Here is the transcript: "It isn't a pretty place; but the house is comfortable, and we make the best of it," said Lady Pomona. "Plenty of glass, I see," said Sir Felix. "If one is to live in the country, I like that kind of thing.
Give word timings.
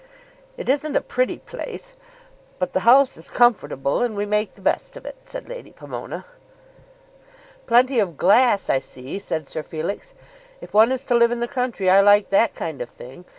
"It 0.57 0.67
isn't 0.67 0.95
a 0.95 1.01
pretty 1.01 1.37
place; 1.37 1.93
but 2.57 2.73
the 2.73 2.79
house 2.79 3.17
is 3.17 3.29
comfortable, 3.29 4.01
and 4.01 4.15
we 4.15 4.25
make 4.25 4.55
the 4.55 4.61
best 4.63 4.97
of 4.97 5.05
it," 5.05 5.17
said 5.21 5.47
Lady 5.47 5.71
Pomona. 5.71 6.25
"Plenty 7.67 7.99
of 7.99 8.17
glass, 8.17 8.67
I 8.67 8.79
see," 8.79 9.19
said 9.19 9.47
Sir 9.47 9.61
Felix. 9.61 10.15
"If 10.59 10.73
one 10.73 10.91
is 10.91 11.05
to 11.05 11.13
live 11.13 11.29
in 11.31 11.39
the 11.39 11.47
country, 11.47 11.87
I 11.87 12.01
like 12.01 12.29
that 12.29 12.55
kind 12.55 12.81
of 12.81 12.89
thing. 12.89 13.25